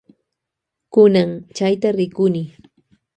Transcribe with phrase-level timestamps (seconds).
[0.93, 2.43] Kunan chayta rikuni.